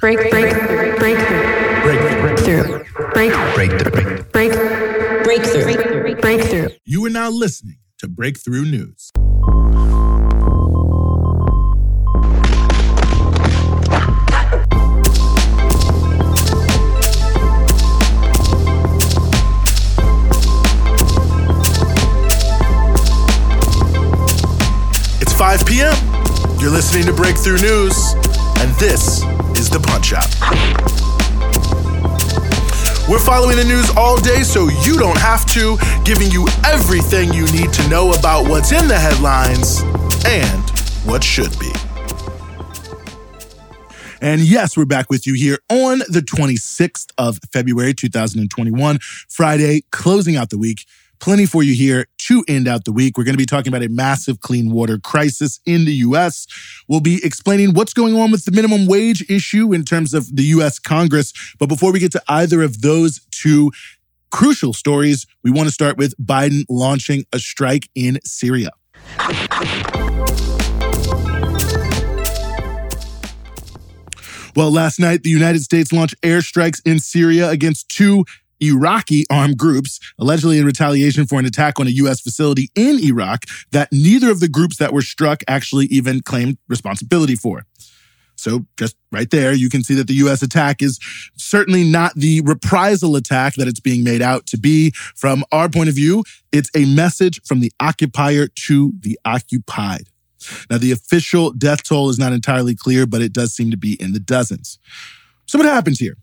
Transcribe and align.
Break, 0.00 0.30
break, 0.30 0.30
breakthrough. 0.30 0.96
Break 1.82 1.98
breakthrough. 2.20 2.84
Break, 3.12 3.32
Breakthrough. 3.54 4.22
break, 4.30 4.52
breakthrough. 5.24 6.20
Breakthrough. 6.20 6.68
You 6.84 7.04
are 7.06 7.10
now 7.10 7.30
listening 7.30 7.78
to 7.98 8.08
Breakthrough 8.08 8.64
News. 8.64 9.10
It's 25.20 25.32
5 25.34 25.66
p.m. 25.66 25.94
You're 26.58 26.70
listening 26.70 27.04
to 27.06 27.12
Breakthrough 27.12 27.58
News, 27.58 28.14
and 28.60 28.70
this 28.74 29.22
is 29.58 29.70
the 29.70 29.80
Punch 29.80 30.12
Out. 30.12 30.28
We're 33.08 33.18
following 33.18 33.56
the 33.56 33.64
news 33.64 33.90
all 33.96 34.20
day 34.20 34.42
so 34.42 34.68
you 34.82 34.98
don't 34.98 35.18
have 35.18 35.46
to, 35.46 35.78
giving 36.04 36.30
you 36.30 36.46
everything 36.66 37.32
you 37.32 37.50
need 37.52 37.72
to 37.72 37.88
know 37.88 38.12
about 38.12 38.48
what's 38.48 38.70
in 38.70 38.86
the 38.86 38.98
headlines 38.98 39.80
and 40.26 40.70
what 41.08 41.24
should 41.24 41.58
be. 41.58 41.72
And 44.20 44.42
yes, 44.42 44.76
we're 44.76 44.84
back 44.84 45.08
with 45.08 45.26
you 45.26 45.32
here 45.32 45.58
on 45.70 46.00
the 46.00 46.20
26th 46.20 47.10
of 47.16 47.38
February, 47.50 47.94
2021, 47.94 48.98
Friday, 49.28 49.84
closing 49.90 50.36
out 50.36 50.50
the 50.50 50.58
week. 50.58 50.84
Plenty 51.20 51.44
for 51.44 51.62
you 51.62 51.74
here 51.74 52.06
to 52.16 52.42
end 52.48 52.66
out 52.66 52.86
the 52.86 52.92
week. 52.92 53.18
We're 53.18 53.24
going 53.24 53.34
to 53.34 53.38
be 53.38 53.44
talking 53.44 53.68
about 53.68 53.82
a 53.82 53.90
massive 53.90 54.40
clean 54.40 54.70
water 54.70 54.98
crisis 54.98 55.60
in 55.66 55.84
the 55.84 55.92
U.S. 55.96 56.46
We'll 56.88 57.00
be 57.00 57.20
explaining 57.22 57.74
what's 57.74 57.92
going 57.92 58.16
on 58.16 58.30
with 58.30 58.46
the 58.46 58.52
minimum 58.52 58.86
wage 58.86 59.28
issue 59.30 59.74
in 59.74 59.84
terms 59.84 60.14
of 60.14 60.34
the 60.34 60.44
U.S. 60.44 60.78
Congress. 60.78 61.34
But 61.58 61.66
before 61.66 61.92
we 61.92 61.98
get 61.98 62.12
to 62.12 62.22
either 62.26 62.62
of 62.62 62.80
those 62.80 63.20
two 63.30 63.70
crucial 64.30 64.72
stories, 64.72 65.26
we 65.44 65.50
want 65.50 65.68
to 65.68 65.72
start 65.74 65.98
with 65.98 66.16
Biden 66.16 66.64
launching 66.70 67.26
a 67.34 67.38
strike 67.38 67.90
in 67.94 68.18
Syria. 68.24 68.70
Well, 74.56 74.70
last 74.70 74.98
night, 74.98 75.22
the 75.22 75.30
United 75.30 75.60
States 75.60 75.92
launched 75.92 76.20
airstrikes 76.22 76.80
in 76.84 76.98
Syria 76.98 77.50
against 77.50 77.88
two 77.90 78.24
Iraqi 78.60 79.24
armed 79.30 79.58
groups, 79.58 80.00
allegedly 80.18 80.58
in 80.58 80.64
retaliation 80.64 81.26
for 81.26 81.38
an 81.38 81.46
attack 81.46 81.80
on 81.80 81.86
a 81.86 81.90
U.S. 81.90 82.20
facility 82.20 82.70
in 82.74 82.98
Iraq 83.02 83.44
that 83.72 83.90
neither 83.92 84.30
of 84.30 84.40
the 84.40 84.48
groups 84.48 84.76
that 84.78 84.92
were 84.92 85.02
struck 85.02 85.42
actually 85.48 85.86
even 85.86 86.20
claimed 86.20 86.58
responsibility 86.68 87.36
for. 87.36 87.64
So, 88.40 88.64
just 88.78 88.96
right 89.12 89.30
there, 89.30 89.52
you 89.52 89.68
can 89.68 89.84
see 89.84 89.94
that 89.96 90.06
the 90.06 90.14
U.S. 90.14 90.42
attack 90.42 90.80
is 90.80 90.98
certainly 91.36 91.84
not 91.84 92.14
the 92.14 92.40
reprisal 92.40 93.16
attack 93.16 93.54
that 93.56 93.68
it's 93.68 93.80
being 93.80 94.02
made 94.02 94.22
out 94.22 94.46
to 94.46 94.58
be. 94.58 94.92
From 95.14 95.44
our 95.52 95.68
point 95.68 95.90
of 95.90 95.94
view, 95.94 96.24
it's 96.50 96.70
a 96.74 96.86
message 96.86 97.42
from 97.44 97.60
the 97.60 97.70
occupier 97.80 98.46
to 98.66 98.94
the 99.00 99.18
occupied. 99.26 100.08
Now, 100.70 100.78
the 100.78 100.90
official 100.90 101.52
death 101.52 101.82
toll 101.82 102.08
is 102.08 102.18
not 102.18 102.32
entirely 102.32 102.74
clear, 102.74 103.06
but 103.06 103.20
it 103.20 103.34
does 103.34 103.52
seem 103.52 103.70
to 103.72 103.76
be 103.76 104.00
in 104.00 104.14
the 104.14 104.20
dozens. 104.20 104.78
So, 105.44 105.58
what 105.58 105.66
happens 105.66 105.98
here? 105.98 106.16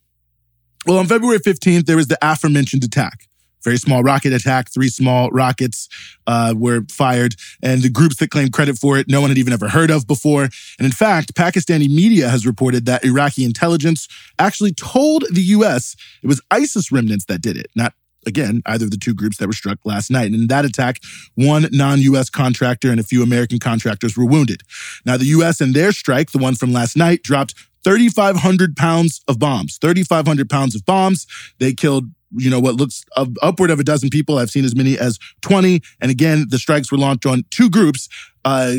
Well, 0.88 1.00
on 1.00 1.08
February 1.08 1.40
15th, 1.40 1.86
there 1.86 1.98
was 1.98 2.08
the 2.08 2.18
aforementioned 2.22 2.82
attack. 2.82 3.28
Very 3.62 3.76
small 3.76 4.04
rocket 4.04 4.32
attack. 4.32 4.72
Three 4.72 4.88
small 4.88 5.30
rockets 5.32 5.90
uh, 6.26 6.54
were 6.56 6.86
fired, 6.90 7.36
and 7.62 7.82
the 7.82 7.90
groups 7.90 8.16
that 8.18 8.30
claimed 8.30 8.54
credit 8.54 8.78
for 8.78 8.98
it, 8.98 9.10
no 9.10 9.20
one 9.20 9.30
had 9.30 9.38
even 9.38 9.52
ever 9.52 9.68
heard 9.68 9.92
of 9.92 10.08
before. 10.08 10.44
And 10.44 10.86
in 10.86 10.94
fact, 10.94 11.34
Pakistani 11.34 11.90
media 11.90 12.30
has 12.30 12.46
reported 12.46 12.86
that 12.86 13.04
Iraqi 13.04 13.44
intelligence 13.44 14.08
actually 14.40 14.72
told 14.72 15.26
the 15.30 15.42
U.S. 15.42 15.98
it 16.24 16.28
was 16.28 16.42
ISIS 16.52 16.90
remnants 16.90 17.26
that 17.26 17.42
did 17.42 17.58
it, 17.58 17.68
not 17.76 17.94
again, 18.26 18.62
either 18.66 18.86
of 18.86 18.92
the 18.92 18.98
two 18.98 19.14
groups 19.14 19.38
that 19.38 19.48
were 19.48 19.54
struck 19.54 19.80
last 19.86 20.12
night. 20.12 20.26
And 20.26 20.36
in 20.36 20.48
that 20.48 20.66
attack, 20.66 21.02
one 21.36 21.68
non 21.72 22.00
US 22.02 22.30
contractor 22.30 22.92
and 22.92 23.00
a 23.00 23.04
few 23.04 23.24
American 23.24 23.60
contractors 23.60 24.16
were 24.16 24.26
wounded. 24.26 24.62
Now, 25.06 25.18
the 25.18 25.26
US 25.26 25.60
and 25.60 25.74
their 25.74 25.92
strike, 25.92 26.32
the 26.32 26.38
one 26.38 26.56
from 26.56 26.72
last 26.72 26.96
night, 26.96 27.24
dropped 27.24 27.56
3,500 27.84 28.76
pounds 28.76 29.22
of 29.28 29.40
bombs. 29.40 29.78
3,500 29.82 30.50
pounds 30.50 30.76
of 30.76 30.86
bombs. 30.86 31.26
They 31.60 31.74
killed 31.74 32.06
you 32.36 32.50
know, 32.50 32.60
what 32.60 32.76
looks 32.76 33.06
up, 33.16 33.30
upward 33.42 33.72
of 33.72 33.80
a 33.80 33.84
dozen 33.84 34.10
people. 34.10 34.38
I've 34.38 34.50
seen 34.50 34.66
as 34.66 34.76
many 34.76 34.98
as 34.98 35.18
20. 35.42 35.82
And 36.02 36.12
again, 36.12 36.48
the 36.50 36.60
strikes 36.60 36.92
were 36.92 36.98
launched 36.98 37.26
on 37.26 37.44
two 37.52 37.70
groups 37.70 38.10
uh, 38.44 38.76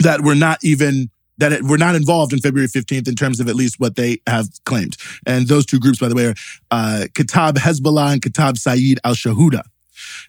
that 0.00 0.20
were 0.22 0.34
not 0.34 0.58
even 0.62 1.10
that 1.38 1.62
were 1.62 1.76
not 1.76 1.94
involved 1.94 2.32
in 2.32 2.38
February 2.38 2.68
15th 2.68 3.06
in 3.06 3.14
terms 3.14 3.40
of 3.40 3.48
at 3.48 3.54
least 3.54 3.78
what 3.78 3.94
they 3.94 4.18
have 4.26 4.48
claimed. 4.64 4.96
And 5.26 5.48
those 5.48 5.66
two 5.66 5.78
groups, 5.78 5.98
by 5.98 6.08
the 6.08 6.14
way, 6.14 6.26
are 6.26 6.34
uh, 6.70 7.06
Hezbollah 7.12 8.12
and 8.12 8.22
Kata'ib 8.22 8.56
Sayyid 8.56 9.00
al-Shuhada. 9.04 9.62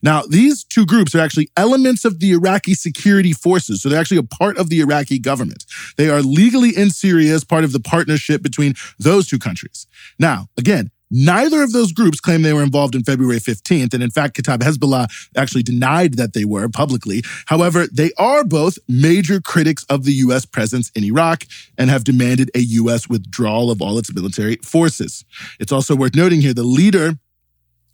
Now, 0.01 0.23
these 0.23 0.63
two 0.63 0.85
groups 0.85 1.15
are 1.15 1.19
actually 1.19 1.49
elements 1.57 2.05
of 2.05 2.19
the 2.19 2.31
Iraqi 2.31 2.73
security 2.73 3.33
forces. 3.33 3.81
So 3.81 3.89
they're 3.89 3.99
actually 3.99 4.17
a 4.17 4.23
part 4.23 4.57
of 4.57 4.69
the 4.69 4.79
Iraqi 4.79 5.19
government. 5.19 5.65
They 5.97 6.09
are 6.09 6.21
legally 6.21 6.75
in 6.75 6.89
Syria 6.89 7.33
as 7.33 7.43
part 7.43 7.63
of 7.63 7.71
the 7.71 7.79
partnership 7.79 8.41
between 8.41 8.73
those 8.99 9.27
two 9.27 9.39
countries. 9.39 9.87
Now, 10.19 10.47
again, 10.57 10.91
Neither 11.09 11.63
of 11.63 11.71
those 11.71 11.93
groups 11.93 12.19
claim 12.19 12.41
they 12.41 12.53
were 12.53 12.63
involved 12.63 12.93
in 12.93 13.03
February 13.03 13.39
15th. 13.39 13.93
And 13.93 14.03
in 14.03 14.09
fact, 14.09 14.35
Kata'ib 14.35 14.59
Hezbollah 14.59 15.29
actually 15.37 15.63
denied 15.63 16.15
that 16.15 16.33
they 16.33 16.43
were 16.43 16.67
publicly. 16.67 17.23
However, 17.45 17.87
they 17.87 18.11
are 18.17 18.43
both 18.43 18.77
major 18.87 19.39
critics 19.39 19.85
of 19.89 20.03
the 20.03 20.11
U.S. 20.13 20.45
presence 20.45 20.89
in 20.95 21.03
Iraq 21.03 21.45
and 21.77 21.89
have 21.89 22.03
demanded 22.03 22.51
a 22.53 22.59
U.S. 22.59 23.07
withdrawal 23.07 23.71
of 23.71 23.81
all 23.81 23.97
its 23.97 24.13
military 24.13 24.57
forces. 24.57 25.23
It's 25.59 25.71
also 25.71 25.95
worth 25.95 26.15
noting 26.15 26.41
here 26.41 26.53
the 26.53 26.63
leader 26.63 27.17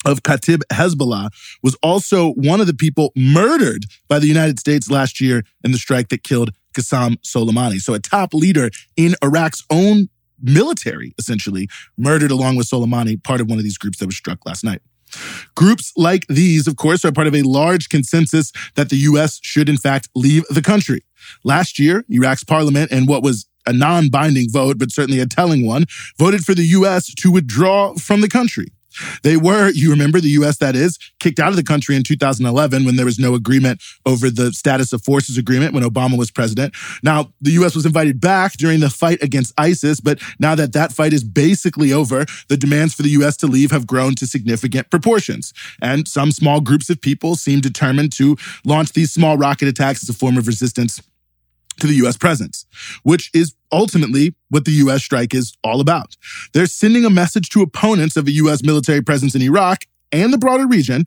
of 0.06 0.24
Kata'ib 0.24 0.62
Hezbollah 0.72 1.30
was 1.62 1.76
also 1.84 2.32
one 2.34 2.62
of 2.62 2.68
the 2.68 2.74
people 2.74 3.12
murdered 3.16 3.86
by 4.08 4.20
the 4.20 4.28
United 4.28 4.60
States 4.60 4.90
last 4.90 5.20
year 5.22 5.44
in 5.64 5.72
the 5.72 5.78
strike 5.78 6.10
that 6.10 6.24
killed 6.24 6.52
Qassem 6.74 7.18
Soleimani. 7.22 7.80
So 7.80 7.94
a 7.94 8.00
top 8.00 8.34
leader 8.34 8.70
in 8.96 9.16
Iraq's 9.22 9.64
own 9.70 10.10
military, 10.42 11.14
essentially, 11.18 11.70
murdered 11.98 12.32
along 12.32 12.56
with 12.56 12.68
Soleimani, 12.68 13.24
part 13.24 13.42
of 13.42 13.48
one 13.48 13.58
of 13.58 13.64
these 13.64 13.78
groups 13.78 14.00
that 14.00 14.06
was 14.06 14.18
struck 14.18 14.46
last 14.46 14.64
night. 14.64 14.82
Groups 15.56 15.94
like 15.96 16.26
these, 16.28 16.68
of 16.68 16.76
course, 16.76 17.06
are 17.06 17.12
part 17.12 17.28
of 17.28 17.36
a 17.36 17.44
large 17.44 17.90
consensus 17.90 18.52
that 18.76 18.90
the 18.90 18.96
U.S. 18.98 19.40
should, 19.44 19.70
in 19.70 19.78
fact, 19.78 20.10
leave 20.16 20.44
the 20.50 20.62
country. 20.62 21.02
Last 21.44 21.80
year, 21.80 22.04
Iraq's 22.10 22.44
parliament, 22.44 22.92
and 22.92 23.08
what 23.08 23.24
was 23.24 23.48
a 23.66 23.74
non 23.74 24.10
binding 24.10 24.50
vote, 24.50 24.78
but 24.78 24.92
certainly 24.92 25.20
a 25.20 25.26
telling 25.26 25.66
one, 25.66 25.86
voted 26.18 26.44
for 26.44 26.54
the 26.54 26.64
U.S. 26.64 27.14
to 27.14 27.32
withdraw 27.32 27.94
from 27.94 28.22
the 28.22 28.28
country. 28.28 28.73
They 29.24 29.38
were, 29.38 29.70
you 29.70 29.90
remember, 29.92 30.20
the 30.20 30.30
U.S. 30.30 30.58
that 30.58 30.76
is, 30.76 30.98
kicked 31.20 31.40
out 31.40 31.50
of 31.50 31.56
the 31.56 31.64
country 31.64 31.96
in 31.96 32.04
2011 32.04 32.86
when 32.86 32.96
there 32.96 33.06
was 33.06 33.20
no 33.20 33.36
agreement 33.36 33.82
over 34.06 34.30
the 34.30 34.52
status 34.54 34.94
of 34.94 35.04
forces 35.04 35.38
agreement 35.38 35.74
when 35.74 35.84
Obama 35.84 36.18
was 36.18 36.32
president. 36.32 36.76
Now, 37.02 37.34
the 37.42 37.52
U.S. 37.52 37.76
was 37.76 37.86
invited 37.86 38.20
back 38.20 38.54
during 38.54 38.80
the 38.80 38.90
fight 38.90 39.22
against 39.22 39.54
ISIS, 39.58 40.00
but 40.00 40.20
now 40.40 40.56
that 40.56 40.74
that 40.74 40.92
fight 40.92 41.14
is 41.14 41.24
basically 41.24 41.92
over, 41.94 42.26
the 42.50 42.58
demands 42.58 42.94
for 42.94 43.04
the 43.04 43.10
U.S. 43.10 43.38
to 43.38 43.48
leave 43.48 43.72
have 43.72 43.88
grown 43.88 44.16
to 44.16 44.28
significant 44.28 44.90
proportions. 44.90 45.54
And 45.82 46.08
some 46.08 46.32
small 46.32 46.62
groups 46.62 46.90
of 46.90 47.02
people 47.02 47.36
seem 47.36 47.62
determined 47.62 48.12
to 48.14 48.38
launch 48.66 48.94
these 48.94 49.12
small 49.12 49.38
rocket 49.38 49.68
attacks 49.68 50.04
as 50.04 50.10
a 50.10 50.14
form 50.14 50.38
of 50.38 50.48
resistance 50.48 51.02
to 51.84 51.88
the 51.88 52.08
US 52.08 52.16
presence, 52.16 52.66
which 53.04 53.30
is 53.34 53.56
ultimately 53.70 54.34
what 54.50 54.64
the 54.64 54.72
US 54.84 55.04
strike 55.04 55.34
is 55.36 55.54
all 55.66 55.82
about. 55.82 56.16
They're 56.54 56.66
sending 56.66 57.04
a 57.04 57.10
message 57.10 57.50
to 57.50 57.62
opponents 57.62 58.16
of 58.16 58.26
a 58.26 58.32
US 58.32 58.64
military 58.64 59.02
presence 59.02 59.36
in 59.36 59.42
Iraq 59.42 59.84
and 60.14 60.32
the 60.32 60.38
broader 60.38 60.66
region 60.66 61.04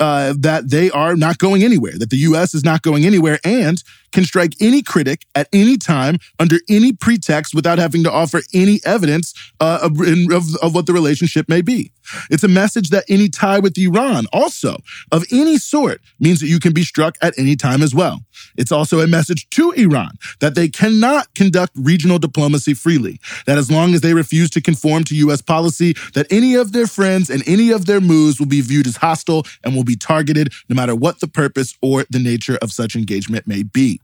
uh, 0.00 0.34
that 0.38 0.70
they 0.70 0.90
are 0.90 1.14
not 1.14 1.38
going 1.38 1.62
anywhere, 1.62 1.92
that 1.98 2.10
the 2.10 2.16
US 2.16 2.54
is 2.54 2.64
not 2.64 2.82
going 2.82 3.04
anywhere 3.04 3.38
and 3.44 3.82
can 4.12 4.24
strike 4.24 4.54
any 4.60 4.82
critic 4.82 5.26
at 5.34 5.48
any 5.52 5.76
time 5.76 6.18
under 6.38 6.56
any 6.68 6.92
pretext 6.92 7.54
without 7.54 7.78
having 7.78 8.02
to 8.04 8.10
offer 8.10 8.40
any 8.52 8.80
evidence 8.84 9.34
uh, 9.60 9.78
of, 9.82 10.00
of, 10.32 10.56
of 10.62 10.74
what 10.74 10.86
the 10.86 10.92
relationship 10.92 11.48
may 11.48 11.60
be. 11.60 11.92
It's 12.30 12.42
a 12.42 12.48
message 12.48 12.90
that 12.90 13.04
any 13.08 13.28
tie 13.28 13.60
with 13.60 13.78
Iran, 13.78 14.26
also 14.32 14.78
of 15.12 15.24
any 15.30 15.58
sort, 15.58 16.00
means 16.18 16.40
that 16.40 16.48
you 16.48 16.58
can 16.58 16.72
be 16.72 16.82
struck 16.82 17.16
at 17.22 17.38
any 17.38 17.54
time 17.56 17.82
as 17.82 17.94
well. 17.94 18.20
It's 18.56 18.72
also 18.72 19.00
a 19.00 19.06
message 19.06 19.48
to 19.50 19.70
Iran 19.72 20.12
that 20.40 20.54
they 20.54 20.68
cannot 20.68 21.32
conduct 21.34 21.72
regional 21.76 22.18
diplomacy 22.18 22.74
freely, 22.74 23.20
that 23.46 23.58
as 23.58 23.70
long 23.70 23.94
as 23.94 24.00
they 24.00 24.14
refuse 24.14 24.50
to 24.50 24.60
conform 24.60 25.04
to 25.04 25.14
U.S. 25.16 25.42
policy, 25.42 25.94
that 26.14 26.26
any 26.30 26.54
of 26.54 26.72
their 26.72 26.86
friends 26.86 27.30
and 27.30 27.46
any 27.46 27.70
of 27.70 27.86
their 27.86 28.00
moves 28.00 28.40
will 28.40 28.46
be 28.46 28.60
viewed 28.60 28.86
as 28.86 28.96
hostile 28.96 29.46
and 29.62 29.76
will 29.76 29.84
be 29.84 29.89
targeted 29.96 30.52
no 30.68 30.74
matter 30.74 30.94
what 30.94 31.20
the 31.20 31.28
purpose 31.28 31.76
or 31.82 32.04
the 32.10 32.18
nature 32.18 32.58
of 32.62 32.72
such 32.72 32.96
engagement 32.96 33.46
may 33.46 33.62
be. 33.62 34.00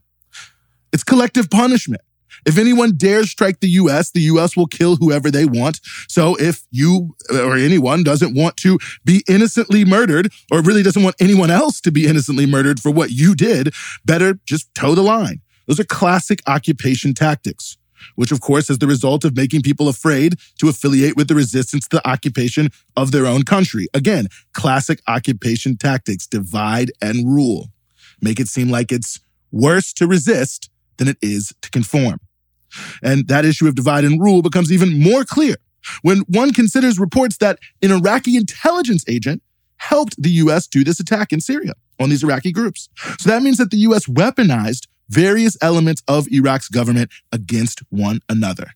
It's 0.93 1.03
collective 1.03 1.49
punishment. 1.49 2.01
If 2.45 2.57
anyone 2.57 2.95
dares 2.95 3.31
strike 3.31 3.59
the 3.59 3.69
US, 3.69 4.11
the 4.11 4.21
US 4.21 4.55
will 4.55 4.67
kill 4.67 4.95
whoever 4.97 5.31
they 5.31 5.45
want. 5.45 5.79
So 6.07 6.35
if 6.35 6.65
you 6.71 7.15
or 7.31 7.55
anyone 7.55 8.03
doesn't 8.03 8.35
want 8.35 8.57
to 8.57 8.77
be 9.03 9.23
innocently 9.27 9.85
murdered 9.85 10.31
or 10.51 10.61
really 10.61 10.83
doesn't 10.83 11.03
want 11.03 11.15
anyone 11.19 11.51
else 11.51 11.81
to 11.81 11.91
be 11.91 12.05
innocently 12.05 12.45
murdered 12.45 12.79
for 12.79 12.91
what 12.91 13.11
you 13.11 13.35
did, 13.35 13.73
better 14.05 14.39
just 14.45 14.73
toe 14.75 14.95
the 14.95 15.01
line. 15.01 15.41
Those 15.67 15.79
are 15.79 15.85
classic 15.85 16.41
occupation 16.47 17.13
tactics. 17.13 17.77
Which 18.15 18.31
of 18.31 18.41
course 18.41 18.69
is 18.69 18.79
the 18.79 18.87
result 18.87 19.23
of 19.25 19.35
making 19.35 19.61
people 19.61 19.87
afraid 19.87 20.35
to 20.59 20.69
affiliate 20.69 21.15
with 21.15 21.27
the 21.27 21.35
resistance 21.35 21.87
to 21.87 21.97
the 21.97 22.07
occupation 22.07 22.69
of 22.95 23.11
their 23.11 23.25
own 23.25 23.43
country. 23.43 23.87
Again, 23.93 24.27
classic 24.53 25.01
occupation 25.07 25.77
tactics 25.77 26.27
divide 26.27 26.91
and 27.01 27.27
rule. 27.27 27.67
Make 28.21 28.39
it 28.39 28.47
seem 28.47 28.69
like 28.69 28.91
it's 28.91 29.19
worse 29.51 29.93
to 29.93 30.07
resist 30.07 30.69
than 30.97 31.07
it 31.07 31.17
is 31.21 31.53
to 31.61 31.69
conform. 31.69 32.19
And 33.01 33.27
that 33.27 33.45
issue 33.45 33.67
of 33.67 33.75
divide 33.75 34.03
and 34.03 34.21
rule 34.21 34.41
becomes 34.41 34.71
even 34.71 34.99
more 34.99 35.23
clear 35.23 35.55
when 36.01 36.19
one 36.27 36.53
considers 36.53 36.99
reports 36.99 37.37
that 37.37 37.59
an 37.81 37.91
Iraqi 37.91 38.35
intelligence 38.35 39.05
agent 39.07 39.41
helped 39.77 40.21
the 40.21 40.29
US 40.29 40.67
do 40.67 40.83
this 40.83 40.99
attack 40.99 41.31
in 41.31 41.39
Syria 41.39 41.73
on 41.99 42.09
these 42.09 42.23
Iraqi 42.23 42.51
groups. 42.51 42.89
So 43.19 43.29
that 43.29 43.43
means 43.43 43.57
that 43.57 43.71
the 43.71 43.77
US 43.77 44.05
weaponized 44.07 44.87
various 45.09 45.57
elements 45.61 46.01
of 46.07 46.27
Iraq's 46.29 46.69
government 46.69 47.11
against 47.31 47.81
one 47.89 48.19
another. 48.29 48.71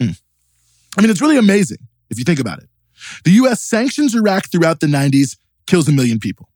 Hmm. 0.00 0.10
I 0.96 1.02
mean, 1.02 1.10
it's 1.10 1.20
really 1.20 1.38
amazing 1.38 1.78
if 2.10 2.18
you 2.18 2.24
think 2.24 2.40
about 2.40 2.58
it. 2.58 2.68
The 3.24 3.32
US 3.32 3.62
sanctions 3.62 4.14
Iraq 4.14 4.50
throughout 4.50 4.80
the 4.80 4.86
90s, 4.86 5.36
kills 5.66 5.88
a 5.88 5.92
million 5.92 6.18
people, 6.18 6.48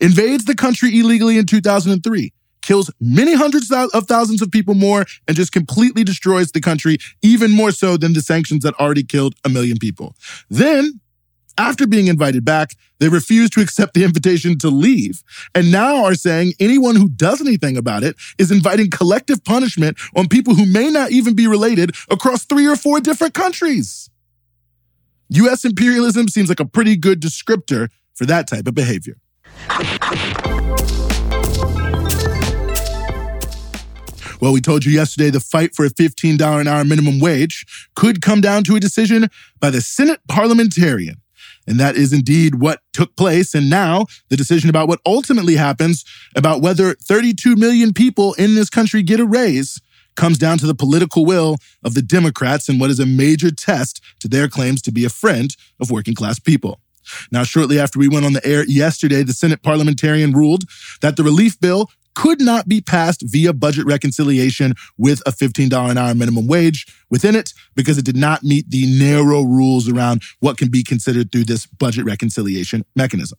invades 0.00 0.44
the 0.44 0.54
country 0.54 0.98
illegally 0.98 1.38
in 1.38 1.46
2003, 1.46 2.32
kills 2.62 2.90
many 3.00 3.34
hundreds 3.34 3.70
of 3.70 4.06
thousands 4.06 4.40
of 4.40 4.50
people 4.50 4.74
more, 4.74 5.04
and 5.26 5.36
just 5.36 5.52
completely 5.52 6.04
destroys 6.04 6.52
the 6.52 6.60
country, 6.60 6.96
even 7.20 7.50
more 7.50 7.72
so 7.72 7.96
than 7.96 8.12
the 8.12 8.22
sanctions 8.22 8.62
that 8.62 8.74
already 8.74 9.02
killed 9.02 9.34
a 9.44 9.48
million 9.48 9.78
people. 9.78 10.14
Then 10.48 11.00
after 11.58 11.86
being 11.86 12.06
invited 12.06 12.44
back, 12.44 12.74
they 12.98 13.08
refused 13.08 13.52
to 13.54 13.60
accept 13.60 13.94
the 13.94 14.04
invitation 14.04 14.58
to 14.58 14.68
leave, 14.68 15.22
and 15.54 15.72
now 15.72 16.04
are 16.04 16.14
saying 16.14 16.52
anyone 16.60 16.96
who 16.96 17.08
does 17.08 17.40
anything 17.40 17.76
about 17.76 18.02
it 18.02 18.16
is 18.38 18.50
inviting 18.50 18.90
collective 18.90 19.44
punishment 19.44 19.98
on 20.16 20.28
people 20.28 20.54
who 20.54 20.66
may 20.66 20.90
not 20.90 21.10
even 21.10 21.34
be 21.34 21.46
related 21.46 21.94
across 22.10 22.44
three 22.44 22.66
or 22.66 22.76
four 22.76 23.00
different 23.00 23.34
countries. 23.34 24.08
US 25.30 25.64
imperialism 25.64 26.28
seems 26.28 26.48
like 26.48 26.60
a 26.60 26.66
pretty 26.66 26.96
good 26.96 27.20
descriptor 27.20 27.88
for 28.14 28.26
that 28.26 28.46
type 28.46 28.66
of 28.66 28.74
behavior. 28.74 29.16
Well, 34.42 34.52
we 34.52 34.60
told 34.60 34.84
you 34.84 34.90
yesterday 34.90 35.30
the 35.30 35.38
fight 35.38 35.72
for 35.72 35.86
a 35.86 35.88
$15 35.88 36.60
an 36.60 36.66
hour 36.66 36.84
minimum 36.84 37.20
wage 37.20 37.64
could 37.94 38.20
come 38.20 38.40
down 38.40 38.64
to 38.64 38.74
a 38.74 38.80
decision 38.80 39.28
by 39.60 39.70
the 39.70 39.80
Senate 39.80 40.18
parliamentarian. 40.26 41.21
And 41.66 41.78
that 41.78 41.96
is 41.96 42.12
indeed 42.12 42.56
what 42.56 42.80
took 42.92 43.14
place. 43.16 43.54
And 43.54 43.70
now 43.70 44.06
the 44.28 44.36
decision 44.36 44.68
about 44.68 44.88
what 44.88 45.00
ultimately 45.06 45.56
happens 45.56 46.04
about 46.34 46.60
whether 46.60 46.94
32 46.94 47.56
million 47.56 47.92
people 47.92 48.34
in 48.34 48.54
this 48.54 48.70
country 48.70 49.02
get 49.02 49.20
a 49.20 49.26
raise 49.26 49.80
comes 50.16 50.38
down 50.38 50.58
to 50.58 50.66
the 50.66 50.74
political 50.74 51.24
will 51.24 51.56
of 51.84 51.94
the 51.94 52.02
Democrats 52.02 52.68
and 52.68 52.80
what 52.80 52.90
is 52.90 53.00
a 53.00 53.06
major 53.06 53.50
test 53.50 54.02
to 54.20 54.28
their 54.28 54.48
claims 54.48 54.82
to 54.82 54.92
be 54.92 55.04
a 55.04 55.10
friend 55.10 55.56
of 55.80 55.90
working 55.90 56.14
class 56.14 56.38
people. 56.38 56.80
Now, 57.30 57.42
shortly 57.42 57.80
after 57.80 57.98
we 57.98 58.08
went 58.08 58.26
on 58.26 58.32
the 58.32 58.46
air 58.46 58.64
yesterday, 58.64 59.22
the 59.22 59.32
Senate 59.32 59.62
parliamentarian 59.62 60.32
ruled 60.32 60.64
that 61.00 61.16
the 61.16 61.24
relief 61.24 61.58
bill 61.58 61.90
could 62.14 62.40
not 62.40 62.68
be 62.68 62.80
passed 62.80 63.22
via 63.24 63.52
budget 63.52 63.86
reconciliation 63.86 64.74
with 64.98 65.20
a 65.26 65.30
$15 65.30 65.90
an 65.90 65.98
hour 65.98 66.14
minimum 66.14 66.46
wage 66.46 66.86
within 67.10 67.34
it 67.34 67.52
because 67.74 67.98
it 67.98 68.04
did 68.04 68.16
not 68.16 68.42
meet 68.42 68.68
the 68.70 68.86
narrow 68.98 69.42
rules 69.42 69.88
around 69.88 70.22
what 70.40 70.58
can 70.58 70.70
be 70.70 70.82
considered 70.82 71.32
through 71.32 71.44
this 71.44 71.66
budget 71.66 72.04
reconciliation 72.04 72.84
mechanism. 72.94 73.38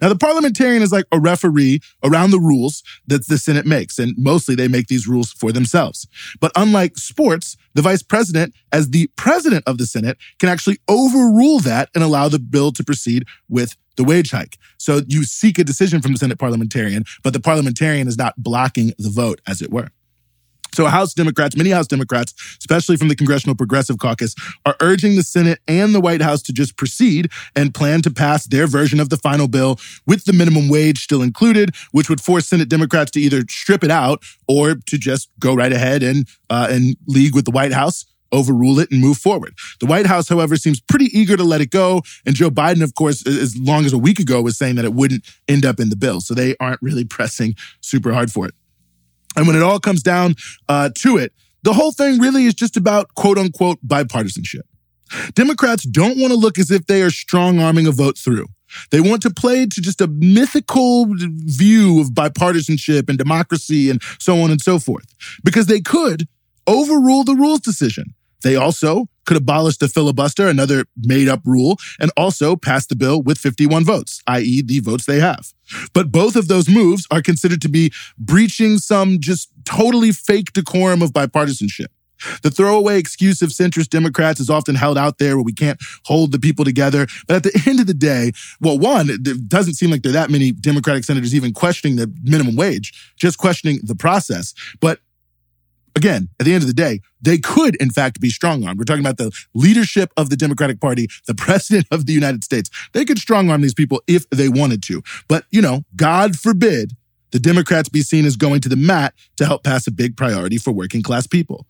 Now, 0.00 0.08
the 0.08 0.16
parliamentarian 0.16 0.82
is 0.82 0.92
like 0.92 1.06
a 1.12 1.20
referee 1.20 1.80
around 2.02 2.30
the 2.30 2.40
rules 2.40 2.82
that 3.06 3.26
the 3.26 3.38
Senate 3.38 3.66
makes, 3.66 3.98
and 3.98 4.14
mostly 4.16 4.54
they 4.54 4.68
make 4.68 4.86
these 4.86 5.06
rules 5.06 5.32
for 5.32 5.52
themselves. 5.52 6.06
But 6.40 6.52
unlike 6.56 6.96
sports, 6.96 7.56
the 7.74 7.82
vice 7.82 8.02
president, 8.02 8.54
as 8.72 8.90
the 8.90 9.08
president 9.16 9.64
of 9.66 9.78
the 9.78 9.86
Senate, 9.86 10.16
can 10.38 10.48
actually 10.48 10.78
overrule 10.88 11.58
that 11.60 11.90
and 11.94 12.04
allow 12.04 12.28
the 12.28 12.38
bill 12.38 12.72
to 12.72 12.84
proceed 12.84 13.24
with 13.48 13.76
the 13.96 14.04
wage 14.04 14.30
hike. 14.30 14.58
So 14.78 15.02
you 15.06 15.24
seek 15.24 15.58
a 15.58 15.64
decision 15.64 16.00
from 16.00 16.12
the 16.12 16.18
Senate 16.18 16.38
parliamentarian, 16.38 17.04
but 17.22 17.32
the 17.32 17.40
parliamentarian 17.40 18.08
is 18.08 18.18
not 18.18 18.34
blocking 18.36 18.92
the 18.98 19.10
vote, 19.10 19.40
as 19.46 19.62
it 19.62 19.70
were. 19.70 19.90
So 20.74 20.86
House 20.86 21.14
Democrats, 21.14 21.56
many 21.56 21.70
House 21.70 21.86
Democrats, 21.86 22.34
especially 22.58 22.96
from 22.96 23.08
the 23.08 23.16
Congressional 23.16 23.54
Progressive 23.54 23.98
Caucus, 23.98 24.34
are 24.66 24.76
urging 24.80 25.16
the 25.16 25.22
Senate 25.22 25.60
and 25.68 25.94
the 25.94 26.00
White 26.00 26.20
House 26.20 26.42
to 26.42 26.52
just 26.52 26.76
proceed 26.76 27.30
and 27.54 27.74
plan 27.74 28.02
to 28.02 28.10
pass 28.10 28.46
their 28.46 28.66
version 28.66 29.00
of 29.00 29.08
the 29.08 29.16
final 29.16 29.48
bill 29.48 29.78
with 30.06 30.24
the 30.24 30.32
minimum 30.32 30.68
wage 30.68 31.02
still 31.02 31.22
included, 31.22 31.74
which 31.92 32.08
would 32.08 32.20
force 32.20 32.48
Senate 32.48 32.68
Democrats 32.68 33.10
to 33.12 33.20
either 33.20 33.42
strip 33.48 33.84
it 33.84 33.90
out 33.90 34.22
or 34.48 34.74
to 34.74 34.98
just 34.98 35.30
go 35.38 35.54
right 35.54 35.72
ahead 35.72 36.02
and 36.02 36.28
uh, 36.50 36.68
and 36.70 36.96
league 37.06 37.34
with 37.34 37.44
the 37.44 37.50
White 37.50 37.72
House 37.72 38.04
overrule 38.32 38.80
it 38.80 38.90
and 38.90 39.00
move 39.00 39.16
forward. 39.16 39.54
The 39.80 39.86
White 39.86 40.06
House, 40.06 40.28
however, 40.28 40.56
seems 40.56 40.80
pretty 40.80 41.06
eager 41.16 41.36
to 41.36 41.44
let 41.44 41.60
it 41.60 41.70
go. 41.70 42.02
And 42.26 42.34
Joe 42.34 42.50
Biden, 42.50 42.82
of 42.82 42.94
course, 42.94 43.26
as 43.26 43.56
long 43.56 43.86
as 43.86 43.92
a 43.92 43.98
week 43.98 44.18
ago 44.18 44.42
was 44.42 44.58
saying 44.58 44.74
that 44.74 44.84
it 44.84 44.92
wouldn't 44.92 45.24
end 45.48 45.64
up 45.64 45.78
in 45.78 45.88
the 45.88 45.96
bill. 45.96 46.20
So 46.20 46.34
they 46.34 46.56
aren't 46.58 46.82
really 46.82 47.04
pressing 47.14 47.54
super 47.80 48.12
hard 48.12 48.32
for 48.32 48.46
it. 48.46 48.54
And 49.36 49.46
when 49.46 49.56
it 49.56 49.62
all 49.62 49.80
comes 49.80 50.02
down 50.02 50.34
uh, 50.68 50.90
to 50.98 51.16
it, 51.16 51.32
the 51.62 51.72
whole 51.72 51.92
thing 51.92 52.20
really 52.20 52.44
is 52.44 52.54
just 52.54 52.76
about 52.76 53.14
quote 53.14 53.38
unquote 53.38 53.78
bipartisanship. 53.86 54.62
Democrats 55.34 55.84
don't 55.84 56.18
want 56.18 56.32
to 56.32 56.38
look 56.38 56.58
as 56.58 56.70
if 56.70 56.86
they 56.86 57.02
are 57.02 57.10
strong 57.10 57.58
arming 57.60 57.86
a 57.86 57.90
vote 57.90 58.18
through. 58.18 58.46
They 58.90 59.00
want 59.00 59.22
to 59.22 59.30
play 59.30 59.66
to 59.66 59.80
just 59.80 60.00
a 60.00 60.08
mythical 60.08 61.06
view 61.08 62.00
of 62.00 62.08
bipartisanship 62.08 63.08
and 63.08 63.16
democracy 63.16 63.88
and 63.88 64.02
so 64.18 64.40
on 64.40 64.50
and 64.50 64.60
so 64.60 64.78
forth. 64.78 65.06
Because 65.44 65.66
they 65.66 65.80
could 65.80 66.26
overrule 66.66 67.24
the 67.24 67.34
rules 67.34 67.60
decision. 67.60 68.14
They 68.42 68.56
also 68.56 69.06
could 69.24 69.38
abolish 69.38 69.78
the 69.78 69.88
filibuster, 69.88 70.48
another 70.48 70.84
made 70.98 71.28
up 71.28 71.40
rule, 71.46 71.78
and 71.98 72.10
also 72.16 72.56
pass 72.56 72.86
the 72.86 72.96
bill 72.96 73.22
with 73.22 73.38
51 73.38 73.84
votes, 73.84 74.22
i.e., 74.26 74.60
the 74.60 74.80
votes 74.80 75.06
they 75.06 75.20
have. 75.20 75.53
But 75.92 76.12
both 76.12 76.36
of 76.36 76.48
those 76.48 76.68
moves 76.68 77.06
are 77.10 77.22
considered 77.22 77.62
to 77.62 77.68
be 77.68 77.92
breaching 78.18 78.78
some 78.78 79.20
just 79.20 79.50
totally 79.64 80.12
fake 80.12 80.52
decorum 80.52 81.02
of 81.02 81.12
bipartisanship. 81.12 81.86
The 82.42 82.50
throwaway 82.50 82.98
excuse 82.98 83.42
of 83.42 83.50
centrist 83.50 83.90
Democrats 83.90 84.40
is 84.40 84.48
often 84.48 84.74
held 84.74 84.96
out 84.96 85.18
there 85.18 85.36
where 85.36 85.44
we 85.44 85.52
can't 85.52 85.78
hold 86.04 86.32
the 86.32 86.38
people 86.38 86.64
together. 86.64 87.06
But 87.26 87.36
at 87.36 87.42
the 87.42 87.62
end 87.68 87.80
of 87.80 87.86
the 87.86 87.94
day, 87.94 88.32
well, 88.60 88.78
one, 88.78 89.10
it 89.10 89.48
doesn't 89.48 89.74
seem 89.74 89.90
like 89.90 90.02
there 90.02 90.10
are 90.10 90.14
that 90.14 90.30
many 90.30 90.52
Democratic 90.52 91.04
senators 91.04 91.34
even 91.34 91.52
questioning 91.52 91.96
the 91.96 92.12
minimum 92.22 92.56
wage, 92.56 93.12
just 93.16 93.38
questioning 93.38 93.80
the 93.82 93.94
process. 93.94 94.54
But 94.80 95.00
again, 95.96 96.28
at 96.38 96.46
the 96.46 96.52
end 96.52 96.62
of 96.62 96.68
the 96.68 96.74
day, 96.74 97.00
they 97.20 97.38
could, 97.38 97.76
in 97.76 97.90
fact, 97.90 98.20
be 98.20 98.30
strong 98.30 98.64
armed. 98.64 98.78
We're 98.78 98.84
talking 98.84 99.04
about 99.04 99.18
the 99.18 99.32
leadership 99.54 100.12
of 100.16 100.30
the 100.30 100.36
Democratic 100.36 100.80
Party, 100.80 101.08
the 101.26 101.34
president 101.34 101.86
of 101.90 102.06
the 102.06 102.12
United 102.12 102.44
States. 102.44 102.70
They 102.92 103.04
could 103.04 103.18
strong 103.18 103.50
arm 103.50 103.62
these 103.62 103.74
people 103.74 104.02
if 104.06 104.28
they 104.30 104.48
wanted 104.48 104.82
to. 104.84 105.02
But, 105.28 105.44
you 105.50 105.62
know, 105.62 105.84
God 105.96 106.38
forbid 106.38 106.92
the 107.30 107.40
Democrats 107.40 107.88
be 107.88 108.02
seen 108.02 108.24
as 108.24 108.36
going 108.36 108.60
to 108.60 108.68
the 108.68 108.76
mat 108.76 109.14
to 109.36 109.46
help 109.46 109.64
pass 109.64 109.86
a 109.86 109.90
big 109.90 110.16
priority 110.16 110.58
for 110.58 110.72
working 110.72 111.02
class 111.02 111.26
people. 111.26 111.66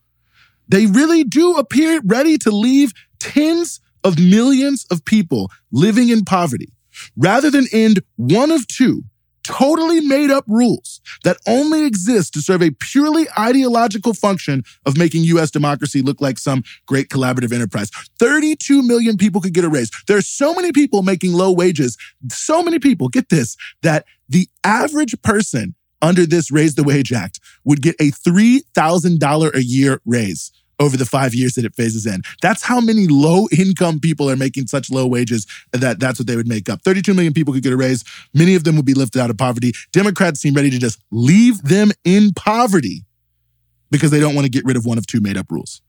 They 0.69 0.87
really 0.87 1.25
do 1.25 1.55
appear 1.55 2.01
ready 2.05 2.39
to 2.39 2.51
leave 2.51 2.93
tens 3.19 3.81
of 4.03 4.19
millions 4.19 4.87
of 4.91 5.05
people 5.05 5.51
living 5.73 6.11
in 6.11 6.25
poverty 6.25 6.71
rather 7.17 7.51
than 7.51 7.67
end 7.73 8.03
one 8.17 8.51
of 8.51 8.67
two 8.69 9.05
totally 9.45 10.01
made 10.01 10.31
up 10.31 10.45
rules 10.49 11.01
that 11.23 11.37
only 11.47 11.85
exist 11.85 12.35
to 12.35 12.43
serve 12.43 12.63
a 12.63 12.71
purely 12.71 13.27
ideological 13.39 14.15
function 14.15 14.63
of 14.87 14.97
making 14.97 15.23
US 15.25 15.51
democracy 15.51 16.03
look 16.03 16.21
like 16.21 16.39
some 16.39 16.65
great 16.87 17.09
collaborative 17.09 17.53
enterprise. 17.53 17.91
32 18.19 18.83
million 18.83 19.17
people 19.17 19.41
could 19.41 19.55
get 19.55 19.65
a 19.65 19.69
raise. 19.69 19.91
There 20.07 20.17
are 20.17 20.23
so 20.23 20.55
many 20.55 20.73
people 20.73 21.03
making 21.03 21.33
low 21.33 21.53
wages, 21.53 21.97
so 22.31 22.63
many 22.63 22.79
people, 22.79 23.09
get 23.09 23.29
this, 23.29 23.57
that 23.83 24.07
the 24.29 24.49
average 24.65 25.21
person 25.23 25.75
under 26.01 26.27
this 26.27 26.51
Raise 26.51 26.75
the 26.75 26.85
Wage 26.85 27.13
Act 27.13 27.41
would 27.65 27.81
get 27.81 27.97
a 27.99 28.11
$3,000 28.11 29.55
a 29.55 29.65
year 29.65 30.01
raise 30.05 30.53
over 30.79 30.97
the 30.97 31.07
five 31.07 31.35
years 31.35 31.55
that 31.55 31.65
it 31.65 31.75
phases 31.75 32.07
in. 32.07 32.23
That's 32.43 32.63
how 32.63 32.81
many 32.81 33.07
low 33.09 33.47
income 33.57 34.01
people 34.01 34.31
are 34.31 34.37
making 34.37 34.67
such 34.67 34.91
low 34.91 35.07
wages 35.07 35.47
that 35.73 36.01
that's 36.01 36.19
what 36.19 36.27
they 36.27 36.37
would 36.37 36.49
make 36.49 36.69
up. 36.69 36.83
32 36.83 37.15
million 37.15 37.33
people 37.33 37.55
could 37.55 37.63
get 37.63 37.73
a 37.73 37.77
raise. 37.77 38.05
Many 38.33 38.55
of 38.55 38.65
them 38.65 38.77
would 38.77 38.85
be 38.85 38.95
lifted 38.95 39.21
out 39.21 39.31
of 39.31 39.39
poverty. 39.39 39.73
Democrats 39.93 40.41
seem 40.41 40.55
ready 40.55 40.71
to 40.71 40.79
just 40.79 41.01
leave 41.11 41.63
them 41.63 41.91
in 42.05 42.33
poverty 42.35 43.05
because 43.91 44.11
they 44.11 44.21
don't 44.21 44.35
want 44.35 44.45
to 44.45 44.51
get 44.51 44.65
rid 44.65 44.77
of 44.77 44.85
one 44.85 44.99
of 44.99 45.07
two 45.07 45.21
made 45.21 45.37
up 45.37 45.51
rules. 45.51 45.81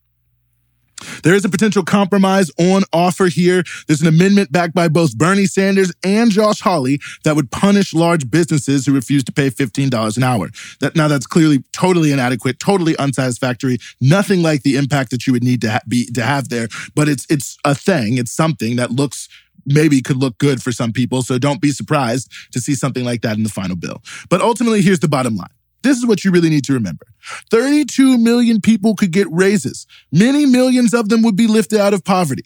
There 1.23 1.35
is 1.35 1.45
a 1.45 1.49
potential 1.49 1.83
compromise 1.83 2.49
on 2.57 2.83
offer 2.93 3.25
here. 3.25 3.63
There's 3.87 4.01
an 4.01 4.07
amendment 4.07 4.51
backed 4.51 4.73
by 4.73 4.87
both 4.87 5.17
Bernie 5.17 5.45
Sanders 5.45 5.91
and 6.03 6.31
Josh 6.31 6.61
Hawley 6.61 6.99
that 7.23 7.35
would 7.35 7.51
punish 7.51 7.93
large 7.93 8.29
businesses 8.29 8.85
who 8.85 8.93
refuse 8.93 9.23
to 9.25 9.31
pay 9.31 9.49
$15 9.49 10.17
an 10.17 10.23
hour. 10.23 10.49
That 10.79 10.95
now 10.95 11.07
that's 11.07 11.27
clearly 11.27 11.63
totally 11.73 12.11
inadequate, 12.11 12.59
totally 12.59 12.95
unsatisfactory, 12.97 13.77
nothing 13.99 14.41
like 14.41 14.63
the 14.63 14.77
impact 14.77 15.11
that 15.11 15.27
you 15.27 15.33
would 15.33 15.43
need 15.43 15.61
to 15.61 15.71
ha- 15.71 15.81
be 15.87 16.05
to 16.11 16.23
have 16.23 16.49
there, 16.49 16.67
but 16.95 17.07
it's 17.09 17.25
it's 17.29 17.57
a 17.65 17.75
thing, 17.75 18.17
it's 18.17 18.31
something 18.31 18.75
that 18.77 18.91
looks 18.91 19.27
maybe 19.65 20.01
could 20.01 20.17
look 20.17 20.37
good 20.37 20.61
for 20.61 20.71
some 20.71 20.93
people, 20.93 21.21
so 21.23 21.37
don't 21.37 21.61
be 21.61 21.71
surprised 21.71 22.31
to 22.51 22.59
see 22.59 22.75
something 22.75 23.03
like 23.03 23.21
that 23.21 23.35
in 23.37 23.43
the 23.43 23.49
final 23.49 23.75
bill. 23.75 24.01
But 24.29 24.41
ultimately 24.41 24.81
here's 24.81 24.99
the 24.99 25.07
bottom 25.07 25.35
line. 25.35 25.49
This 25.85 25.99
is 25.99 26.05
what 26.07 26.25
you 26.25 26.31
really 26.31 26.49
need 26.49 26.63
to 26.63 26.73
remember. 26.73 27.05
32 27.51 28.17
million 28.17 28.59
people 28.59 28.95
could 28.95 29.11
get 29.11 29.27
raises. 29.29 29.85
Many 30.11 30.47
millions 30.47 30.95
of 30.95 31.09
them 31.09 31.21
would 31.21 31.35
be 31.35 31.45
lifted 31.45 31.79
out 31.79 31.93
of 31.93 32.03
poverty. 32.03 32.45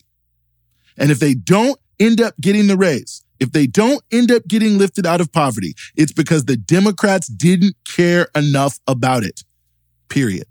And 0.97 1.09
if 1.09 1.19
they 1.19 1.35
don't 1.35 1.79
end 2.01 2.19
up 2.19 2.33
getting 2.41 2.67
the 2.67 2.75
raise, 2.75 3.23
if 3.39 3.53
they 3.53 3.65
don't 3.65 4.03
end 4.11 4.29
up 4.29 4.45
getting 4.49 4.77
lifted 4.77 5.05
out 5.05 5.21
of 5.21 5.31
poverty, 5.31 5.73
it's 5.95 6.11
because 6.11 6.43
the 6.45 6.57
Democrats 6.57 7.27
didn't 7.27 7.77
care 7.85 8.27
enough 8.35 8.77
about 8.87 9.23
it. 9.23 9.45
Period. 10.09 10.43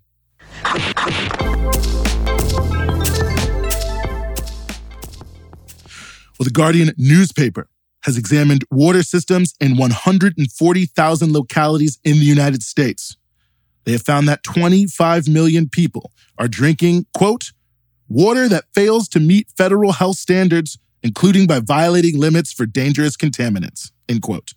Well, 6.38 6.44
the 6.44 6.50
Guardian 6.50 6.94
newspaper 6.96 7.68
has 8.08 8.16
examined 8.16 8.64
water 8.70 9.02
systems 9.02 9.54
in 9.60 9.76
140,000 9.76 11.32
localities 11.32 11.98
in 12.04 12.14
the 12.14 12.24
United 12.24 12.62
States. 12.62 13.18
They 13.84 13.92
have 13.92 14.02
found 14.02 14.26
that 14.28 14.42
25 14.42 15.28
million 15.28 15.68
people 15.68 16.10
are 16.38 16.48
drinking, 16.48 17.04
quote, 17.12 17.52
water 18.08 18.48
that 18.48 18.64
fails 18.74 19.08
to 19.10 19.20
meet 19.20 19.50
federal 19.58 19.92
health 19.92 20.16
standards, 20.16 20.78
including 21.02 21.46
by 21.46 21.60
violating 21.60 22.18
limits 22.18 22.50
for 22.50 22.64
dangerous 22.64 23.14
contaminants, 23.14 23.90
end 24.08 24.22
quote. 24.22 24.54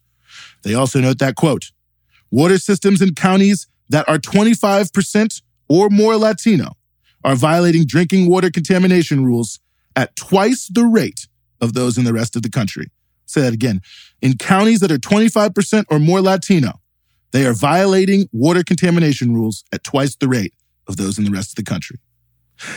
They 0.64 0.74
also 0.74 1.02
note 1.02 1.20
that, 1.20 1.36
quote, 1.36 1.72
water 2.32 2.58
systems 2.58 3.02
in 3.02 3.16
counties 3.16 3.68
that 3.90 4.08
are 4.08 4.18
25% 4.18 5.42
or 5.68 5.90
more 5.90 6.16
Latino 6.16 6.78
are 7.26 7.36
violating 7.36 7.86
drinking 7.86 8.30
water 8.30 8.50
contamination 8.50 9.26
rules 9.26 9.60
at 9.94 10.16
twice 10.16 10.68
the 10.68 10.86
rate 10.86 11.28
of 11.60 11.74
those 11.74 11.98
in 11.98 12.06
the 12.06 12.14
rest 12.14 12.38
of 12.38 12.44
the 12.44 12.50
country. 12.50 12.88
Say 13.32 13.42
that 13.42 13.54
again. 13.54 13.82
In 14.22 14.38
counties 14.38 14.80
that 14.82 14.92
are 14.92 14.98
25% 14.98 15.86
or 15.90 16.00
more 16.00 16.22
Latino, 16.22 16.82
they 17.32 17.46
are 17.46 17.54
violating 17.54 18.28
water 18.32 18.64
contamination 18.64 19.34
rules 19.34 19.64
at 19.72 19.84
twice 19.84 20.16
the 20.16 20.28
rate 20.28 20.54
of 20.88 20.98
those 20.98 21.18
in 21.18 21.24
the 21.24 21.32
rest 21.32 21.52
of 21.52 21.56
the 21.56 21.64
country. 21.64 21.98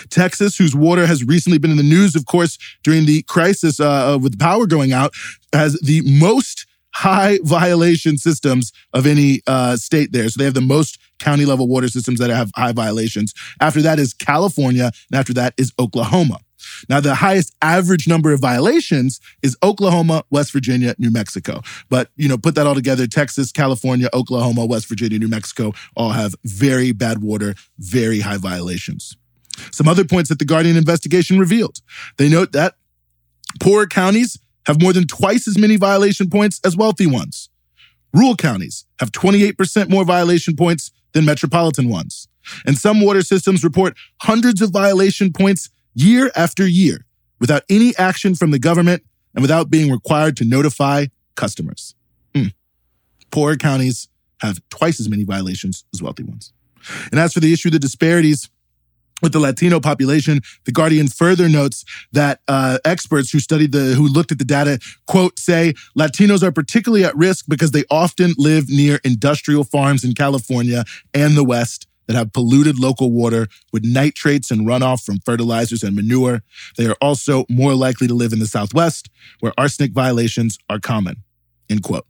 Texas, 0.08 0.56
whose 0.56 0.74
water 0.74 1.06
has 1.06 1.24
recently 1.24 1.58
been 1.58 1.70
in 1.70 1.76
the 1.76 1.82
news, 1.82 2.16
of 2.16 2.26
course, 2.26 2.56
during 2.82 3.04
the 3.04 3.22
crisis 3.22 3.80
uh, 3.80 4.18
with 4.20 4.38
power 4.38 4.66
going 4.66 4.92
out, 4.92 5.12
has 5.52 5.78
the 5.80 6.00
most 6.06 6.66
high 6.94 7.38
violation 7.42 8.16
systems 8.16 8.72
of 8.92 9.06
any 9.06 9.40
uh, 9.46 9.76
state 9.76 10.12
there. 10.12 10.28
So 10.28 10.38
they 10.38 10.44
have 10.44 10.54
the 10.54 10.60
most 10.60 10.98
county 11.18 11.44
level 11.44 11.66
water 11.66 11.88
systems 11.88 12.20
that 12.20 12.30
have 12.30 12.50
high 12.54 12.72
violations. 12.72 13.34
After 13.60 13.82
that 13.82 13.98
is 13.98 14.14
California, 14.14 14.92
and 15.10 15.18
after 15.18 15.34
that 15.34 15.54
is 15.58 15.72
Oklahoma. 15.78 16.38
Now, 16.88 17.00
the 17.00 17.14
highest 17.14 17.54
average 17.62 18.06
number 18.06 18.32
of 18.32 18.40
violations 18.40 19.20
is 19.42 19.56
Oklahoma, 19.62 20.24
West 20.30 20.52
Virginia, 20.52 20.94
New 20.98 21.10
Mexico. 21.10 21.62
But, 21.88 22.10
you 22.16 22.28
know, 22.28 22.38
put 22.38 22.54
that 22.54 22.66
all 22.66 22.74
together 22.74 23.06
Texas, 23.06 23.52
California, 23.52 24.08
Oklahoma, 24.12 24.66
West 24.66 24.88
Virginia, 24.88 25.18
New 25.18 25.28
Mexico 25.28 25.72
all 25.96 26.10
have 26.10 26.34
very 26.44 26.92
bad 26.92 27.22
water, 27.22 27.54
very 27.78 28.20
high 28.20 28.38
violations. 28.38 29.16
Some 29.70 29.88
other 29.88 30.04
points 30.04 30.28
that 30.28 30.38
the 30.38 30.44
Guardian 30.44 30.76
investigation 30.76 31.38
revealed. 31.38 31.80
They 32.16 32.28
note 32.28 32.52
that 32.52 32.74
poorer 33.60 33.86
counties 33.86 34.38
have 34.66 34.80
more 34.80 34.92
than 34.92 35.06
twice 35.06 35.46
as 35.46 35.58
many 35.58 35.76
violation 35.76 36.28
points 36.28 36.60
as 36.64 36.76
wealthy 36.76 37.06
ones. 37.06 37.50
Rural 38.12 38.36
counties 38.36 38.86
have 39.00 39.12
28% 39.12 39.90
more 39.90 40.04
violation 40.04 40.56
points 40.56 40.92
than 41.12 41.24
metropolitan 41.24 41.88
ones. 41.88 42.28
And 42.66 42.76
some 42.76 43.00
water 43.00 43.22
systems 43.22 43.64
report 43.64 43.96
hundreds 44.22 44.60
of 44.60 44.70
violation 44.70 45.32
points 45.32 45.70
year 45.94 46.30
after 46.36 46.66
year 46.66 47.06
without 47.40 47.62
any 47.68 47.96
action 47.96 48.34
from 48.34 48.50
the 48.50 48.58
government 48.58 49.02
and 49.34 49.42
without 49.42 49.70
being 49.70 49.90
required 49.90 50.36
to 50.36 50.44
notify 50.44 51.06
customers. 51.34 51.94
Mm. 52.34 52.52
Poorer 53.30 53.56
counties 53.56 54.08
have 54.40 54.60
twice 54.70 55.00
as 55.00 55.08
many 55.08 55.24
violations 55.24 55.84
as 55.92 56.02
wealthy 56.02 56.22
ones. 56.22 56.52
And 57.10 57.18
as 57.18 57.32
for 57.32 57.40
the 57.40 57.52
issue 57.52 57.68
of 57.68 57.72
the 57.72 57.78
disparities, 57.78 58.50
with 59.22 59.32
the 59.32 59.40
Latino 59.40 59.80
population, 59.80 60.40
the 60.64 60.72
Guardian 60.72 61.08
further 61.08 61.48
notes 61.48 61.84
that 62.12 62.40
uh, 62.46 62.78
experts 62.84 63.30
who 63.30 63.38
studied 63.40 63.72
the 63.72 63.94
who 63.94 64.06
looked 64.06 64.32
at 64.32 64.38
the 64.38 64.44
data 64.44 64.78
quote 65.06 65.38
say 65.38 65.72
Latinos 65.98 66.42
are 66.42 66.52
particularly 66.52 67.04
at 67.04 67.16
risk 67.16 67.46
because 67.48 67.70
they 67.70 67.84
often 67.90 68.34
live 68.36 68.68
near 68.68 69.00
industrial 69.02 69.64
farms 69.64 70.04
in 70.04 70.12
California 70.12 70.84
and 71.14 71.36
the 71.36 71.44
West 71.44 71.86
that 72.06 72.16
have 72.16 72.32
polluted 72.32 72.78
local 72.78 73.10
water 73.10 73.48
with 73.72 73.84
nitrates 73.84 74.50
and 74.50 74.66
runoff 74.66 75.04
from 75.04 75.18
fertilizers 75.20 75.82
and 75.82 75.96
manure. 75.96 76.42
They 76.76 76.86
are 76.86 76.96
also 77.00 77.44
more 77.48 77.74
likely 77.74 78.06
to 78.06 78.14
live 78.14 78.32
in 78.32 78.38
the 78.38 78.46
Southwest, 78.46 79.08
where 79.40 79.52
arsenic 79.56 79.92
violations 79.92 80.58
are 80.68 80.78
common. 80.78 81.22
End 81.70 81.82
quote. 81.82 82.06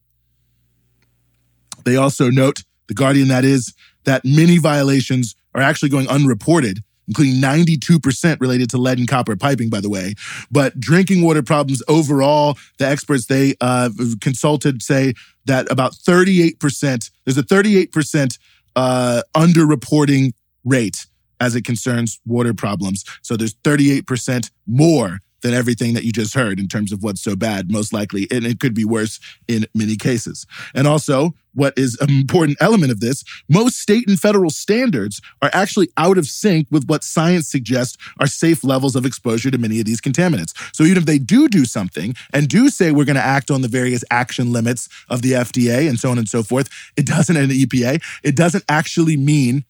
They 1.85 1.97
also 1.97 2.31
note, 2.31 2.65
the 2.89 2.95
Guardian 2.95 3.29
that 3.29 3.45
is, 3.45 3.75
that 4.05 4.25
many 4.25 4.59
violations 4.59 5.37
are 5.55 5.63
actually 5.63 5.89
going 5.89 6.09
unreported, 6.09 6.83
including 7.07 7.35
92% 7.35 8.41
related 8.41 8.71
to 8.71 8.79
lead 8.79 8.99
and 8.99 9.09
copper 9.09 9.37
piping, 9.37 9.69
by 9.69 9.81
the 9.81 9.91
way. 9.91 10.15
But 10.51 10.81
drinking 10.81 11.23
water 11.23 11.43
problems 11.43 11.83
overall, 11.89 12.57
the 12.79 12.87
experts 12.87 13.27
they 13.27 13.55
uh, 13.61 13.91
consulted 14.21 14.83
say 14.83 15.15
that 15.47 15.71
about 15.71 15.93
38%, 15.93 17.11
there's 17.25 17.39
a 17.39 17.43
38% 17.43 18.39
uh, 18.77 19.23
underreporting 19.35 20.33
rate 20.65 21.07
as 21.41 21.55
it 21.55 21.65
concerns 21.65 22.21
water 22.27 22.55
problems. 22.55 23.05
So 23.23 23.37
there's 23.37 23.55
38% 23.55 24.51
more 24.67 25.21
than 25.45 25.55
everything 25.55 25.93
that 25.93 26.05
you 26.05 26.11
just 26.11 26.35
heard 26.35 26.59
in 26.59 26.67
terms 26.67 26.91
of 26.91 27.03
what's 27.03 27.21
so 27.21 27.37
bad, 27.37 27.71
most 27.71 27.93
likely. 27.93 28.27
And 28.31 28.47
it 28.47 28.59
could 28.59 28.75
be 28.75 28.87
worse 28.87 29.21
in 29.47 29.67
many 29.75 29.95
cases. 29.95 30.47
And 30.75 30.87
also, 30.89 31.35
what 31.53 31.75
is 31.77 31.99
an 32.01 32.09
important 32.11 32.57
element 32.61 32.91
of 32.91 33.01
this, 33.01 33.23
most 33.49 33.79
state 33.79 34.09
and 34.09 34.19
federal 34.19 34.49
standards 34.49 35.21
are 35.43 35.51
actually 35.53 35.91
out 35.99 36.17
of 36.17 36.27
sync 36.27 36.67
with 36.71 36.87
what 36.87 37.05
science 37.05 37.47
suggests 37.47 37.99
are 38.19 38.27
safe 38.27 38.65
levels 38.65 38.97
of 38.97 39.05
exposure 39.05 39.51
to 39.51 39.59
many 39.59 39.79
of 39.79 39.85
these 39.85 40.01
contaminants. 40.01 40.55
So 40.75 40.83
even 40.85 40.97
if 40.97 41.05
they 41.05 41.19
do 41.19 41.47
do 41.49 41.67
something 41.67 42.15
and 42.33 42.49
do 42.49 42.71
say 42.71 42.91
we're 42.91 43.05
going 43.05 43.17
to 43.17 43.23
act 43.23 43.51
on 43.51 43.61
the 43.61 43.69
various 43.69 44.03
action 44.11 44.51
limits 44.51 44.89
of 45.11 45.21
the 45.21 45.33
FDA 45.33 45.87
and 45.89 46.01
so 46.01 46.11
on 46.11 46.17
and 46.17 46.29
so 46.29 46.43
forth, 46.43 46.71
it 46.97 47.05
doesn't, 47.05 47.37
and 47.37 47.51
the 47.51 47.67
EPA, 47.67 48.03
it 48.23 48.35
doesn't 48.35 48.65
actually 48.69 49.19
mean 49.19 49.67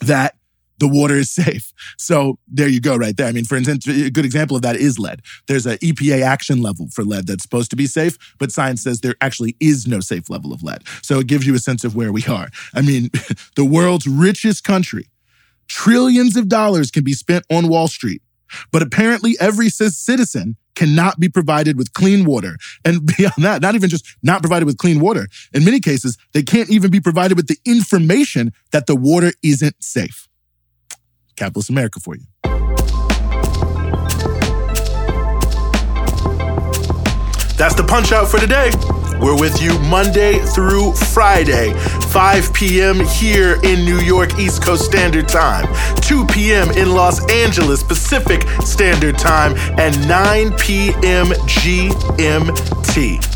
that 0.00 0.34
the 0.78 0.88
water 0.88 1.14
is 1.14 1.30
safe. 1.44 1.72
So 1.98 2.38
there 2.48 2.68
you 2.68 2.80
go, 2.80 2.96
right 2.96 3.16
there. 3.16 3.26
I 3.26 3.32
mean, 3.32 3.44
for 3.44 3.56
instance, 3.56 3.86
a 3.86 4.10
good 4.10 4.24
example 4.24 4.56
of 4.56 4.62
that 4.62 4.76
is 4.76 4.98
lead. 4.98 5.22
There's 5.46 5.66
an 5.66 5.78
EPA 5.78 6.22
action 6.22 6.62
level 6.62 6.88
for 6.92 7.04
lead 7.04 7.26
that's 7.26 7.42
supposed 7.42 7.70
to 7.70 7.76
be 7.76 7.86
safe, 7.86 8.18
but 8.38 8.52
science 8.52 8.82
says 8.82 9.00
there 9.00 9.16
actually 9.20 9.56
is 9.60 9.86
no 9.86 10.00
safe 10.00 10.30
level 10.30 10.52
of 10.52 10.62
lead. 10.62 10.82
So 11.02 11.18
it 11.18 11.26
gives 11.26 11.46
you 11.46 11.54
a 11.54 11.58
sense 11.58 11.84
of 11.84 11.94
where 11.94 12.12
we 12.12 12.24
are. 12.24 12.48
I 12.74 12.82
mean, 12.82 13.10
the 13.56 13.64
world's 13.64 14.06
richest 14.06 14.64
country, 14.64 15.08
trillions 15.68 16.36
of 16.36 16.48
dollars 16.48 16.90
can 16.90 17.04
be 17.04 17.12
spent 17.12 17.44
on 17.50 17.68
Wall 17.68 17.88
Street, 17.88 18.22
but 18.70 18.82
apparently 18.82 19.36
every 19.40 19.68
citizen 19.68 20.56
cannot 20.74 21.20
be 21.20 21.28
provided 21.28 21.76
with 21.76 21.92
clean 21.92 22.24
water. 22.24 22.56
And 22.84 23.06
beyond 23.16 23.34
that, 23.38 23.62
not 23.62 23.74
even 23.74 23.88
just 23.88 24.06
not 24.22 24.42
provided 24.42 24.66
with 24.66 24.78
clean 24.78 25.00
water. 25.00 25.28
In 25.52 25.64
many 25.64 25.80
cases, 25.80 26.18
they 26.32 26.42
can't 26.42 26.70
even 26.70 26.90
be 26.90 27.00
provided 27.00 27.36
with 27.36 27.46
the 27.46 27.58
information 27.64 28.52
that 28.72 28.86
the 28.86 28.96
water 28.96 29.32
isn't 29.42 29.82
safe. 29.82 30.28
Capitalist 31.36 31.70
America 31.70 32.00
for 32.00 32.16
you. 32.16 32.24
That's 37.56 37.76
the 37.76 37.84
punch 37.84 38.10
out 38.12 38.28
for 38.28 38.38
today. 38.38 38.70
We're 39.20 39.38
with 39.38 39.62
you 39.62 39.78
Monday 39.78 40.40
through 40.40 40.92
Friday, 40.92 41.72
5 42.08 42.52
p.m. 42.52 42.98
here 43.00 43.60
in 43.62 43.84
New 43.84 44.00
York 44.00 44.38
East 44.38 44.62
Coast 44.62 44.84
Standard 44.84 45.28
Time, 45.28 45.66
2 46.02 46.26
p.m. 46.26 46.70
in 46.72 46.90
Los 46.90 47.20
Angeles 47.30 47.82
Pacific 47.82 48.42
Standard 48.62 49.16
Time, 49.16 49.54
and 49.78 49.96
9 50.08 50.52
p.m. 50.58 51.28
GMT. 51.46 53.33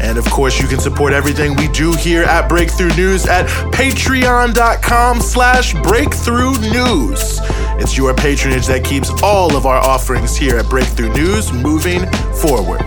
And 0.00 0.18
of 0.18 0.24
course, 0.26 0.60
you 0.60 0.66
can 0.66 0.80
support 0.80 1.12
everything 1.12 1.54
we 1.56 1.68
do 1.68 1.92
here 1.92 2.22
at 2.22 2.48
Breakthrough 2.48 2.94
News 2.96 3.26
at 3.26 3.46
patreon.com 3.72 5.20
slash 5.20 5.74
breakthrough 5.82 6.52
news. 6.58 7.38
It's 7.78 7.96
your 7.96 8.14
patronage 8.14 8.66
that 8.66 8.82
keeps 8.84 9.10
all 9.22 9.56
of 9.56 9.66
our 9.66 9.78
offerings 9.78 10.36
here 10.36 10.58
at 10.58 10.68
Breakthrough 10.68 11.12
News 11.12 11.52
moving 11.52 12.06
forward. 12.34 12.82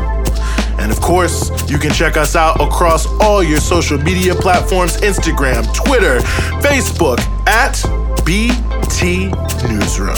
And 0.80 0.92
of 0.92 1.00
course, 1.00 1.50
you 1.70 1.78
can 1.78 1.94
check 1.94 2.18
us 2.18 2.36
out 2.36 2.60
across 2.60 3.06
all 3.22 3.44
your 3.44 3.60
social 3.60 3.98
media 4.00 4.34
platforms 4.36 4.98
Instagram, 4.98 5.72
Twitter, 5.74 6.20
Facebook 6.60 7.20
at 7.48 7.82
BT 8.26 9.32
Newsroom. 9.68 10.18